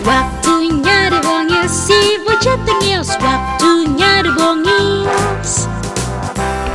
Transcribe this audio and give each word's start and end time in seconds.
Waktunya 0.00 1.12
dibongil 1.12 1.68
si 1.68 2.16
bocah 2.24 2.56
tengil 2.64 3.04
Waktunya 3.04 4.24
dibongis 4.24 5.68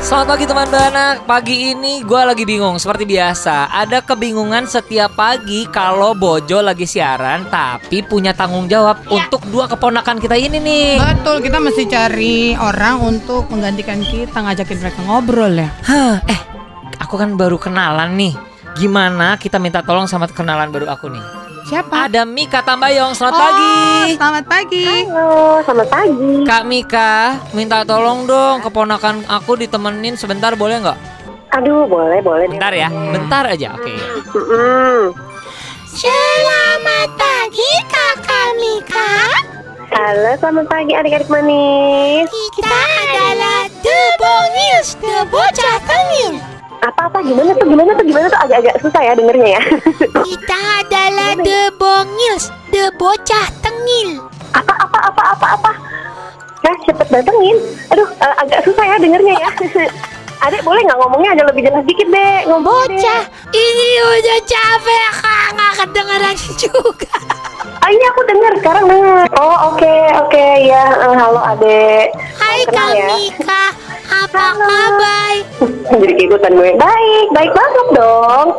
Selamat 0.06 0.38
pagi 0.38 0.46
teman 0.46 0.70
beranak 0.70 1.26
Pagi 1.26 1.74
ini 1.74 2.06
gue 2.06 2.22
lagi 2.22 2.46
bingung. 2.46 2.78
Seperti 2.78 3.10
biasa 3.10 3.74
Ada 3.74 4.06
kebingungan 4.06 4.70
setiap 4.70 5.18
pagi 5.18 5.66
Kalau 5.74 6.14
Bojo 6.14 6.62
lagi 6.62 6.86
siaran 6.86 7.50
Tapi 7.50 8.06
punya 8.06 8.38
tanggung 8.38 8.70
jawab 8.70 9.02
Untuk 9.10 9.42
dua 9.50 9.66
keponakan 9.66 10.22
kita 10.22 10.38
ini 10.38 10.62
nih. 10.62 11.02
Betul, 11.02 11.42
kita 11.42 11.58
mesti 11.58 11.84
cari 11.90 12.54
orang 12.54 13.02
untuk 13.02 13.50
menggantikan 13.50 14.06
kita, 14.06 14.38
ngajakin 14.38 14.78
mereka 14.86 15.00
ngobrol 15.02 15.54
ya. 15.58 15.70
Hah, 15.90 16.22
Eh 16.30 16.40
Aku 17.02 17.18
kan 17.18 17.34
baru 17.34 17.58
kenalan 17.58 18.14
nih. 18.14 18.38
Gimana 18.78 19.42
kita 19.42 19.58
minta 19.58 19.82
tolong 19.82 20.06
sama 20.06 20.30
kenalan 20.30 20.70
baru 20.70 20.86
aku 20.94 21.10
nih 21.10 21.45
Siapa? 21.66 22.06
Ada 22.06 22.22
Mika 22.24 22.62
Tambayong 22.62 23.12
Selamat 23.12 23.34
Oh, 23.34 23.42
pagi 23.42 23.74
Selamat 24.14 24.46
pagi. 24.46 24.86
Halo, 24.86 25.30
selamat 25.62 25.88
pagi. 25.90 26.32
Kak 26.46 26.64
Mika 26.64 27.12
Minta 27.52 27.82
tolong 27.82 28.24
dong 28.24 28.62
Keponakan 28.62 29.26
aku 29.26 29.58
ditemenin 29.58 30.14
sebentar 30.14 30.54
boleh 30.54 30.78
nggak? 30.80 31.00
Aduh, 31.54 31.88
boleh, 31.88 32.22
boleh. 32.22 32.46
Bentar 32.48 32.70
ya 32.70 32.90
Bentar 32.90 33.44
aja 33.48 33.74
Oke 33.74 33.98
Mm-mm. 34.32 35.16
Selamat 35.88 37.10
pagi 37.16 37.72
kakak 37.86 38.50
Mika 38.56 39.14
Halo, 39.88 40.36
selamat 40.36 40.68
pagi 40.68 40.92
adik-adik 40.92 41.32
manis. 41.32 42.28
Kita 42.52 42.68
adalah 42.68 43.64
The 43.80 44.02
Bongils 44.20 44.90
The 45.00 45.24
Bocah 45.26 45.78
Tengil 45.88 46.36
Apa-apa, 46.86 47.18
gimana 47.26 47.50
tuh, 47.58 47.66
gimana 47.66 47.92
tuh, 47.98 48.06
gimana 48.06 48.26
tuh? 48.30 48.40
Agak-agak 48.46 48.76
susah 48.78 49.02
ya 49.02 49.14
dengernya 49.18 49.50
ya. 49.58 49.62
Kita 50.30 50.60
adalah 50.86 51.32
The 51.42 51.62
Bongils 51.82 52.54
The 52.70 52.94
Bocah 52.94 53.46
Tengil 53.66 54.22
Apa-apa, 54.54 55.10
apa-apa, 55.10 55.48
apa? 55.58 55.72
Nah, 56.62 56.76
cepet 56.86 57.08
datengin. 57.10 57.58
Aduh, 57.90 58.06
eh, 58.06 58.36
agak 58.42 58.62
susah 58.70 58.86
ya 58.86 58.96
dengernya 59.02 59.34
ya. 59.34 59.50
Adek 60.46 60.62
boleh 60.62 60.84
nggak 60.84 61.00
ngomongnya 61.00 61.32
agak 61.32 61.48
lebih 61.56 61.64
jelas 61.72 61.82
dikit 61.88 62.06
deh 62.12 62.38
ngomongnya 62.46 62.92
deh. 62.92 63.02
Bocah 63.02 63.22
Ini 63.56 63.90
udah 64.04 64.40
capek 64.44 65.08
kak 65.16 65.48
Nggak 65.56 65.74
kedengeran 65.80 66.36
juga 66.62 67.14
Oh 67.86 67.90
ini 67.90 68.04
aku 68.10 68.22
dengar 68.26 68.52
sekarang 68.62 68.86
dengar. 68.90 69.26
Oh 69.38 69.58
oke 69.74 69.96
oke 70.26 70.46
ya 70.66 70.84
Eh, 71.06 71.16
halo 71.18 71.38
adek. 71.38 72.10
Hai 72.36 72.66
kenal 72.66 72.90
Kak 72.90 72.98
ya. 72.98 73.08
Mika 73.14 73.64
Apa 74.18 74.42
Halo. 74.50 74.64
kabar? 74.64 75.34
Jadi 76.00 76.14
keikutan 76.16 76.52
gue. 76.54 76.70
Baik 76.76 77.28
baik 77.32 77.52
banget 77.52 77.88
dong. 77.94 78.50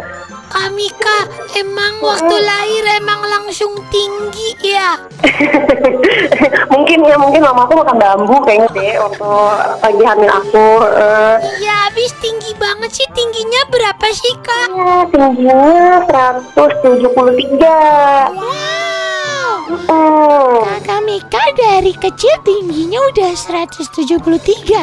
Kak 0.46 0.70
Mika 0.72 1.26
Emang 1.52 1.98
waktu 1.98 2.32
lahir 2.32 2.84
emang 2.96 3.20
langsung 3.20 3.76
tinggi 3.88 4.54
ya? 4.62 4.94
mungkin 6.72 7.02
ya 7.02 7.18
mungkin 7.18 7.42
mama 7.42 7.66
aku 7.66 7.74
makan 7.76 7.96
bambu 7.98 8.36
kayaknya 8.40 8.68
deh 8.70 8.94
waktu 8.96 9.26
lagi 9.82 10.02
hamil 10.06 10.30
aku. 10.30 10.68
Eh, 10.86 11.34
Iya 11.58 11.90
habis 11.90 12.14
tinggi 12.16 12.54
banget 12.54 12.94
sih 12.94 13.08
Tingginya 13.10 13.66
berapa 13.68 14.06
sih 14.08 14.34
kak? 14.38 14.68
ya 14.70 14.96
tingginya 15.08 15.60
173. 16.06 18.32
Wow 18.32 19.66
Hmm, 19.66 20.62
Kakak 20.62 21.00
Mika 21.02 21.42
dari 21.52 21.92
kecil 21.92 22.32
tingginya 22.40 23.02
udah 23.04 23.34
173 23.34 24.06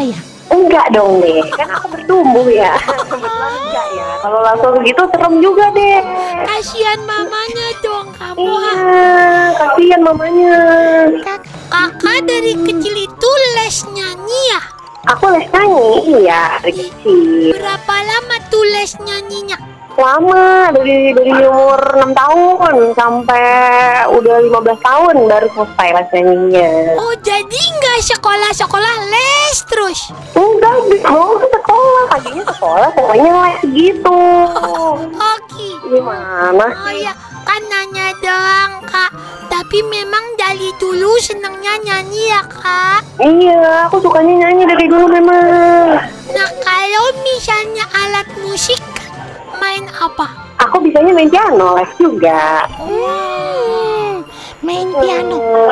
ya? 0.03 0.19
Enggak 0.55 0.87
dong 0.89 1.19
deh, 1.19 1.41
kan 1.51 1.67
aku 1.67 1.87
bertumbuh 1.89 2.47
ya. 2.47 2.73
Kebetulan 3.09 3.53
enggak 3.59 3.87
ya. 3.91 4.07
Kalau 4.19 4.39
langsung 4.39 4.73
gitu 4.81 5.03
serem 5.09 5.33
juga 5.39 5.65
deh. 5.71 5.97
Kasihan 6.43 6.99
mamanya 7.03 7.67
dong 7.79 8.07
kamu 8.13 8.37
Iya, 8.39 8.71
ah. 8.71 9.45
kasihan 9.53 10.01
mamanya. 10.01 10.55
Kak- 11.21 11.45
Kakak 11.67 12.19
dari 12.23 12.53
kecil 12.55 12.95
itu 12.95 13.29
les 13.55 13.77
nyanyi 13.89 14.41
ya? 14.47 14.61
Aku 15.09 15.25
les 15.27 15.49
nyanyi, 15.49 15.89
iya, 16.21 16.61
dari 16.61 16.85
kecil. 16.85 17.51
Berapa 17.51 17.95
lama 17.99 18.35
tuh 18.47 18.63
les 18.63 18.93
nyanyinya? 18.99 19.57
Lama, 19.93 20.69
dari 20.71 21.13
dari 21.13 21.33
umur 21.43 21.77
6 21.77 22.13
tahun 22.13 22.73
sampai 22.93 23.45
udah 24.09 24.35
15 24.41 24.53
tahun 24.79 25.15
baru 25.27 25.47
selesai 25.49 25.89
les 25.91 26.09
nyanyinya. 26.13 26.69
Oh 26.97 27.13
jadi 27.19 27.61
nggak 27.93 28.09
sekolah-sekolah 28.09 28.95
les 29.05 29.57
terus? 29.69 30.09
Enggak, 30.33 30.81
mau 31.13 31.37
ke 31.37 31.45
sekolah, 31.45 32.03
paginya 32.09 32.41
sekolah, 32.49 32.89
pokoknya 32.89 33.29
les 33.37 33.59
gitu. 33.69 34.21
Oke 35.13 35.67
Gimana? 35.85 36.73
Oh 36.73 36.89
iya 36.89 37.13
kan 37.45 37.61
nanya 37.69 38.17
doang 38.17 38.81
kak 38.89 39.13
Tapi 39.45 39.85
memang 39.85 40.25
dari 40.41 40.73
dulu 40.81 41.21
senangnya 41.21 41.77
nyanyi 41.85 42.33
ya 42.33 42.41
kak 42.49 43.05
Iya, 43.21 43.85
aku 43.85 44.01
sukanya 44.01 44.41
nyanyi 44.41 44.65
dari 44.65 44.89
dulu 44.89 45.05
memang. 45.13 45.93
Nah 46.33 46.49
kalau 46.65 47.05
misalnya 47.21 47.85
alat 47.93 48.25
musik 48.41 48.81
main 49.61 49.85
apa? 50.01 50.33
Aku 50.65 50.81
bisanya 50.81 51.13
main 51.13 51.29
piano, 51.29 51.77
les 51.77 51.93
juga. 52.01 52.65
Hmm, 52.73 54.25
main 54.65 54.89
piano 54.97 55.69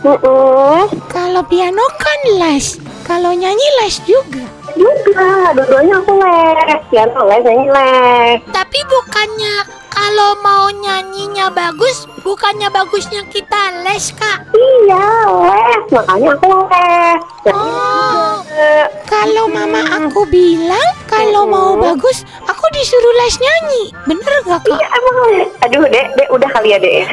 Kakak 0.00 0.24
Mm-mm. 0.24 0.80
kalau 1.08 1.42
piano 1.44 1.84
kan 1.94 2.20
les 2.38 2.80
Kalau 3.02 3.30
nyanyi 3.30 3.68
les 3.78 4.00
juga 4.02 4.44
Juga, 4.70 5.50
dua-duanya 5.52 5.98
aku 5.98 6.14
les. 6.16 6.78
Piano 6.88 7.26
les, 7.26 7.42
nyanyi 7.42 7.66
les. 7.68 8.38
Tapi 8.48 8.80
bukannya 8.82 9.54
kalau 9.90 10.38
mau 10.38 10.70
nyanyinya 10.70 11.50
bagus 11.50 12.06
Bukannya 12.20 12.70
bagusnya 12.70 13.26
kita 13.28 13.60
les 13.82 14.08
kak 14.10 14.46
Iya, 14.50 15.04
les. 15.42 15.84
Makanya 15.90 16.30
aku 16.32 16.48
les. 16.64 17.18
Nyanyi 17.42 17.60
Oh. 17.60 18.40
juga. 18.40 18.72
Kalau 19.04 19.44
mama 19.46 19.80
aku 19.90 20.22
bilang 20.24 20.88
kalau 21.04 21.44
mau 21.44 21.74
bagus 21.74 22.22
aku 22.40 22.64
disuruh 22.70 23.14
les 23.18 23.36
nyanyi. 23.36 23.82
Bener 24.06 24.34
gak 24.46 24.62
kak? 24.62 24.70
Iya 24.70 24.86
emang 24.88 25.16
Aduh 25.60 25.84
dek, 25.84 26.06
dek 26.14 26.28
udah 26.30 26.48
kali 26.48 26.72
ya 26.72 26.78
dek 26.78 27.04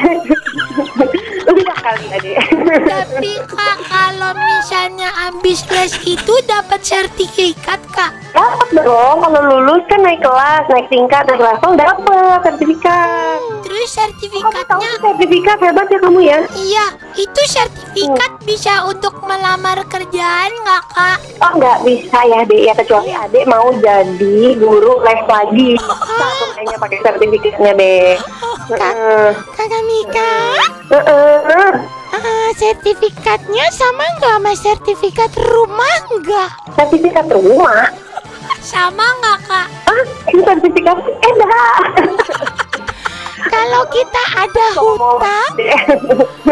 kali 1.88 2.06
dek 2.20 2.36
Tapi 2.84 3.32
kak 3.48 3.78
kalau 3.88 4.32
misalnya 4.36 5.08
habis 5.08 5.64
les 5.72 5.94
itu 6.04 6.34
dapat 6.44 6.84
sertifikat 6.84 7.80
kak. 7.96 8.12
Dapat 8.38 8.68
dong, 8.86 9.16
kalau 9.18 9.40
lulus 9.42 9.82
kan 9.90 9.98
naik 9.98 10.22
kelas, 10.22 10.62
naik 10.70 10.86
tingkat, 10.86 11.26
naik 11.26 11.42
level 11.42 11.74
dapat 11.74 12.38
sertifikat. 12.46 13.38
Terus 13.66 13.90
Kamu 13.90 14.14
tahu 14.14 14.78
sertifikatnya? 14.78 14.86
sih 14.86 15.00
sertifikat 15.02 15.58
hebat 15.58 15.86
ya 15.90 15.98
kamu 15.98 16.20
ya? 16.22 16.38
Iya, 16.54 16.86
itu 17.18 17.42
sertifikat 17.50 18.32
bisa 18.46 18.86
untuk 18.86 19.18
melamar 19.26 19.82
kerjaan 19.90 20.54
nggak 20.54 20.82
kak? 20.94 21.18
Oh 21.42 21.52
nggak 21.58 21.78
bisa 21.82 22.18
ya 22.24 22.46
dek. 22.46 22.62
Ya 22.62 22.74
kecuali 22.78 23.10
adek 23.10 23.44
mau 23.44 23.74
jadi 23.74 24.38
guru 24.54 25.02
les 25.02 25.22
lagi. 25.26 25.70
Bisa 25.74 26.26
tuh 26.38 26.48
kayaknya 26.54 26.76
pakai 26.78 26.98
sertifikatnya 27.02 27.72
deh 27.74 28.10
Heeh. 28.68 29.28
Kakak 29.50 29.82
Mika, 29.82 30.34
Heeh. 30.94 31.72
ah, 32.12 32.48
sertifikatnya 32.54 33.64
sama 33.74 34.04
nggak? 34.14 34.30
Sama 34.30 34.52
sertifikat 34.54 35.32
rumah 35.34 35.94
nggak? 36.14 36.50
Sertifikat 36.76 37.26
rumah 37.34 37.88
Sama 38.62 39.06
nggak 39.22 39.38
kak? 39.48 39.66
Ah, 39.88 40.02
ini 40.30 40.42
sertifikat 40.44 40.98
enggak 40.98 41.78
Kalau 43.48 43.82
kita 43.88 44.22
ada 44.34 44.66
hutang, 44.76 45.52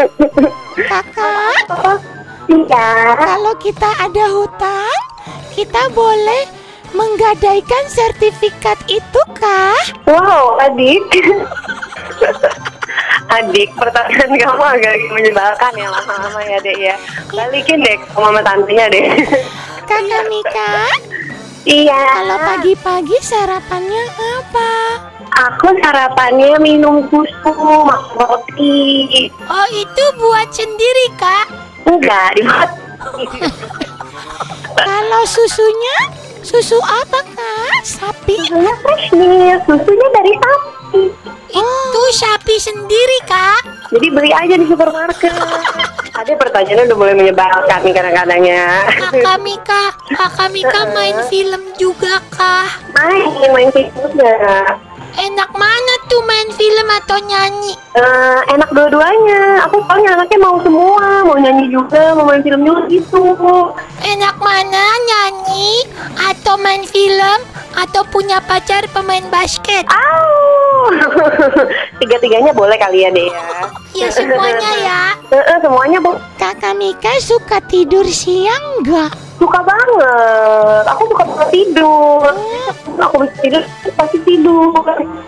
kakak? 0.89 1.61
Iya. 2.47 2.87
Kalau 3.19 3.53
kita 3.59 3.89
ada 3.99 4.25
hutang, 4.31 4.99
kita 5.51 5.91
boleh 5.91 6.47
menggadaikan 6.95 7.83
sertifikat 7.91 8.79
itu 8.87 9.21
kah? 9.35 9.75
Wow, 10.07 10.55
adik. 10.63 11.03
adik, 13.37 13.67
pertanyaan 13.75 14.31
kamu 14.31 14.63
agak 14.63 14.95
menyebalkan 15.11 15.71
ya 15.75 15.91
lama-lama 15.91 16.39
ya, 16.47 16.57
Dek 16.63 16.77
ya. 16.79 16.95
Balikin 17.35 17.83
deh 17.83 17.99
ke 17.99 18.15
mama 18.15 18.39
tantenya 18.39 18.87
deh. 18.87 19.05
Kakak 19.87 20.23
Mika, 20.31 20.87
iya. 21.65 22.21
kalau 22.21 22.37
pagi-pagi 22.37 23.17
sarapannya 23.23 24.03
apa? 24.37 24.71
Aku 25.37 25.69
sarapannya 25.81 26.57
minum 26.61 27.05
susu, 27.09 27.53
makan 27.85 28.17
roti. 28.17 29.29
Oh 29.45 29.67
itu 29.73 30.03
buat 30.17 30.49
sendiri 30.53 31.05
kak? 31.17 31.45
Enggak, 31.87 32.37
dibuat. 32.37 32.69
Kalau 34.87 35.23
susunya, 35.25 35.97
susu 36.41 36.77
apa 36.81 37.21
kak? 37.33 37.79
Sapi? 37.85 38.35
Susunya 38.45 38.73
fresh 38.81 39.07
nih, 39.13 39.55
susunya 39.65 40.07
dari 40.13 40.33
sapi. 40.37 41.03
Itu 41.53 42.03
sapi 42.17 42.55
sendiri 42.57 43.17
kak? 43.29 43.61
Jadi 43.93 44.07
beli 44.11 44.31
aja 44.33 44.55
di 44.57 44.65
supermarket. 44.65 45.31
Ada 46.17 46.33
pertanyaannya 46.33 46.89
udah 46.89 46.97
mulai 46.97 47.13
menyebalkan 47.13 47.79
nih 47.85 47.93
kadang-kadangnya. 47.93 48.89
Kakak 48.89 49.37
Mika, 49.45 49.83
kakak 50.09 50.49
Mika 50.49 50.81
main 50.97 51.17
film 51.29 51.61
juga 51.77 52.17
kah? 52.33 52.65
Main, 52.97 53.53
main 53.53 53.69
film 53.69 53.93
juga. 54.01 54.33
Enak 55.17 55.49
mana 55.53 55.93
tuh 56.09 56.21
main 56.29 56.49
film 56.53 56.87
atau 56.89 57.17
nyanyi? 57.21 57.73
Eh, 57.97 58.39
enak 58.53 58.69
dua-duanya. 58.69 59.65
Aku 59.65 59.81
soalnya 59.85 60.13
anaknya 60.13 60.39
mau 60.41 60.57
semua, 60.61 61.25
mau 61.25 61.37
nyanyi 61.37 61.73
juga, 61.73 62.13
mau 62.13 62.25
main 62.25 62.41
film 62.41 62.61
juga 62.65 62.85
gitu. 62.89 63.37
Enak 64.01 64.37
mana 64.37 64.85
nyanyi 65.05 65.85
atau 66.17 66.57
main 66.61 66.85
film 66.85 67.39
atau 67.77 68.01
punya 68.09 68.41
pacar 68.45 68.85
pemain 68.93 69.25
basket? 69.33 69.85
Au, 69.89 70.25
tiga-tiganya 72.01 72.51
boleh 72.53 72.77
kali 72.79 73.03
ya 73.05 73.09
deh 73.11 73.27
ya. 73.27 73.41
Ya 73.95 74.07
semuanya 74.13 74.71
ya. 74.79 75.01
Semuanya 75.59 75.97
bu, 75.99 76.15
Kakak 76.37 76.77
Mika 76.77 77.13
suka 77.19 77.61
tidur 77.65 78.05
siang 78.07 78.83
nggak? 78.85 79.27
suka 79.37 79.59
banget. 79.61 80.83
Aku 80.91 81.01
suka 81.13 81.23
banget 81.23 81.49
tidur. 81.53 82.33
Aku 82.97 83.15
bisa 83.21 83.33
tidur, 83.45 83.63
pasti 83.93 84.17
tidur. 84.25 84.73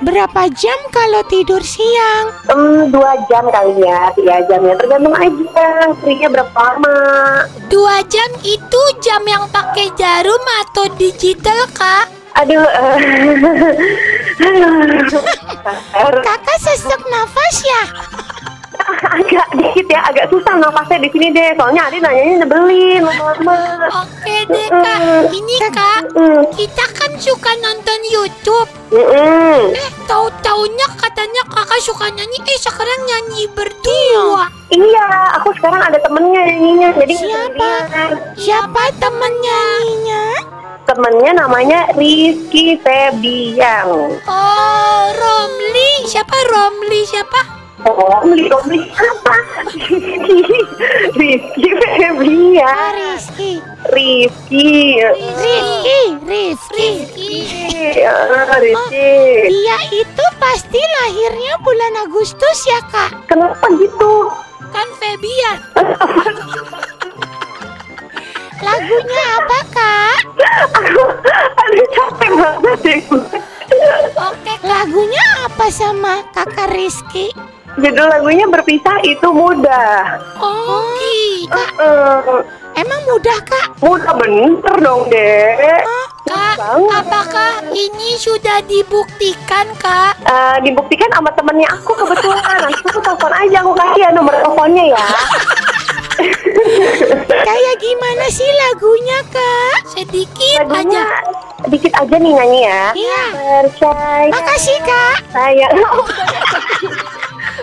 Berapa 0.01 0.49
jam 0.57 0.79
kalau 0.89 1.21
tidur 1.29 1.61
siang? 1.61 2.33
Hmm, 2.49 2.89
dua 2.89 3.13
jam 3.29 3.45
kali 3.47 3.85
ya, 3.85 4.09
tiga 4.17 4.41
jam 4.49 4.65
ya. 4.65 4.73
Tergantung 4.75 5.15
aja, 5.15 5.93
free-nya 6.01 6.27
berapa 6.33 6.57
lama. 6.57 6.97
Dua 7.69 8.01
jam 8.09 8.29
itu 8.41 8.81
jam 9.05 9.21
yang 9.29 9.45
pakai 9.53 9.93
jarum 9.93 10.43
atau 10.65 10.89
digital 10.97 11.69
kak? 11.77 12.18
Aduh, 12.37 12.61
eh. 12.61 12.97
Aduh. 14.39 15.21
Kakak 16.27 16.57
sesak 16.61 17.01
nafas 17.09 17.57
ya? 17.65 17.83
agak 18.99 19.47
dikit 19.55 19.85
ya, 19.87 19.99
agak 20.11 20.25
susah 20.31 20.55
nafasnya 20.59 20.97
di 21.07 21.09
sini 21.11 21.27
deh. 21.31 21.55
Soalnya 21.55 21.87
Adi 21.87 21.97
nanyanya 22.03 22.43
nyebelin 22.43 23.01
lama-lama. 23.03 23.55
Oke 24.03 24.37
deh 24.49 24.67
kak, 24.67 24.99
ini 25.31 25.55
kak, 25.71 26.01
kita 26.55 26.85
kan 26.95 27.11
suka 27.19 27.51
nonton 27.63 27.99
YouTube. 28.11 28.69
mm-mm. 28.91 29.71
Eh, 29.75 29.89
tahu-taunya 30.09 30.87
katanya 30.97 31.41
kakak 31.47 31.81
suka 31.83 32.09
nyanyi, 32.11 32.37
eh 32.43 32.59
sekarang 32.59 32.99
nyanyi 33.05 33.43
berdua. 33.53 34.49
Iya, 34.69 35.07
aku 35.41 35.49
sekarang 35.57 35.81
ada 35.81 35.97
temennya 36.01 36.41
nyanyinya, 36.45 36.89
jadi 36.97 37.13
Siapa? 37.13 37.25
sendirian. 37.25 38.11
Siapa 38.37 38.83
temen 39.01 39.33
nyanyinya? 39.41 40.23
Temennya 40.89 41.45
namanya 41.45 41.85
Rizky 41.93 42.73
Febian. 42.81 44.17
Oh, 44.25 45.03
Romli. 45.13 46.09
Siapa 46.09 46.33
Romli? 46.49 47.05
Siapa? 47.05 47.61
Oh, 47.85 47.93
Romli, 47.93 48.49
Romli 48.49 48.89
apa? 48.89 49.37
Rizky 51.21 51.69
Febian. 51.77 52.93
Rizky. 52.97 53.61
Rizky. 53.93 54.97
Rizky. 56.25 56.25
Rizky. 56.25 57.33
Ah, 58.09 58.57
Rizky. 58.57 59.13
Dia 59.45 59.77
itu 59.93 60.25
pasti 60.41 60.81
lahirnya 60.81 61.53
bulan 61.61 62.09
Agustus 62.09 62.65
ya 62.65 62.81
kak? 62.89 63.13
Kenapa 63.29 63.69
gitu? 63.77 64.33
Kan 64.73 64.89
Febian. 64.97 65.61
Lagunya 68.65 69.23
apa 69.39 69.59
kak? 69.71 70.28
Aku 70.73 71.03
aduh 71.59 71.87
capek 71.93 72.31
banget 72.35 72.77
deh. 72.83 72.99
Oke 74.17 74.53
Lagunya 74.65 75.23
apa 75.45 75.65
sama 75.71 76.25
kakak 76.33 76.73
Rizky? 76.73 77.31
Judul 77.79 78.07
lagunya 78.11 78.43
berpisah 78.49 78.99
itu 79.05 79.27
mudah. 79.29 80.19
Oh 80.41 80.83
gitu. 80.99 81.63
Emang 82.75 83.01
mudah 83.07 83.39
kak? 83.45 83.67
mudah 83.79 84.13
bener 84.19 84.75
dong 84.79 85.07
dek. 85.11 85.83
Kak, 86.29 86.55
banget. 86.61 86.91
apakah 87.01 87.53
ini 87.73 88.13
sudah 88.19 88.61
dibuktikan 88.69 89.65
kak? 89.81 90.13
Eh, 90.21 90.57
dibuktikan 90.61 91.09
sama 91.09 91.33
temennya 91.33 91.65
aku 91.73 91.91
kebetulan. 91.97 92.69
Nanti 92.69 92.81
aku 92.85 92.99
telepon 93.01 93.33
aja 93.33 93.57
aku 93.65 93.71
kasih 93.73 94.01
ya 94.05 94.09
nomor 94.13 94.33
teleponnya 94.37 94.83
ya. 94.93 95.05
Kayak 97.29 97.75
gimana 97.79 98.25
sih 98.27 98.45
lagunya 98.47 99.19
kak? 99.31 99.77
Sedikit 99.89 100.63
Lagunya 100.63 101.01
aja. 101.01 101.67
dikit 101.67 101.93
aja 101.93 102.15
nih 102.15 102.31
nyanyi 102.33 102.59
ya. 102.63 102.83
Iya. 102.93 103.23
Percaya 103.63 104.31
Makasih 104.31 104.77
kak. 104.83 105.15
saya. 105.31 105.67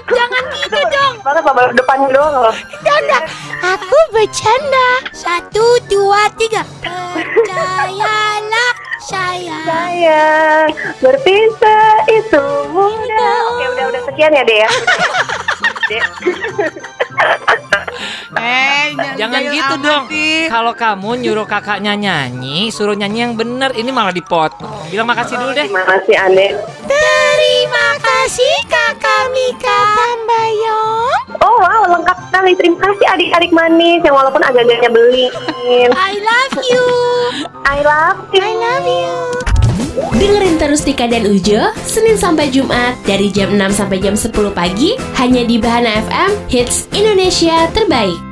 Jangan 0.06 0.42
gitu 0.54 0.80
dong. 0.86 1.14
Mana 1.20 1.40
baru 1.42 1.72
depan 1.72 1.98
doang 2.08 2.34
loh. 2.46 2.54
Udah, 2.78 3.22
aku 3.64 3.98
bercanda. 4.12 4.88
Satu, 5.10 5.64
dua, 5.86 6.30
tiga. 6.36 6.62
Percayalah 7.12 8.72
saya. 9.02 9.56
Saya 9.64 10.24
berpisah 11.00 12.06
itu 12.06 12.44
mudah. 12.70 13.34
Oke 13.50 13.64
udah 13.72 13.84
udah 13.90 14.02
sekian 14.06 14.32
ya 14.32 14.42
dek 14.42 14.58
ya. 14.62 14.70
Dek. 15.86 16.02
Jangan 19.16 19.40
gitu 19.50 19.74
dong. 19.80 20.04
Kalau 20.46 20.72
kamu 20.76 21.10
nyuruh 21.24 21.46
kakaknya 21.48 21.92
nyanyi, 21.96 22.68
suruh 22.70 22.94
nyanyi 22.96 23.28
yang 23.28 23.34
bener, 23.34 23.72
ini 23.74 23.90
malah 23.90 24.12
dipotong. 24.12 24.88
Bilang 24.92 25.08
makasih 25.08 25.36
dulu 25.40 25.52
deh. 25.56 25.66
Gimana 25.66 25.96
sih 26.04 26.16
Ane? 26.16 26.54
Terima 26.86 27.86
kasih 28.00 28.54
kakak 28.68 29.24
Mika 29.32 29.80
Tambayong. 29.96 31.20
Oh 31.42 31.56
wow 31.60 31.82
lengkap 31.90 32.16
sekali. 32.28 32.52
Terima 32.54 32.78
kasih 32.90 33.06
adik-adik 33.16 33.52
manis 33.52 34.00
yang 34.04 34.14
walaupun 34.14 34.42
agak-agak 34.42 34.78
nyebelin. 34.86 35.30
I 35.92 36.14
love 36.20 36.56
you. 36.64 36.84
I 37.66 37.78
love 37.82 38.20
you. 38.32 38.42
I 38.42 38.52
love 38.54 38.86
you. 38.86 39.14
Dengerin 40.16 40.60
terus 40.60 40.84
Tika 40.84 41.08
dan 41.08 41.24
Ujo 41.24 41.72
Senin 41.88 42.20
sampai 42.20 42.52
Jumat 42.52 43.00
dari 43.08 43.32
jam 43.32 43.56
6 43.56 43.80
sampai 43.80 43.96
jam 43.96 44.12
10 44.12 44.28
pagi 44.52 44.92
hanya 45.16 45.40
di 45.44 45.56
Bahana 45.56 46.04
FM 46.04 46.30
Hits 46.52 46.88
Indonesia 46.92 47.64
terbaik. 47.72 48.25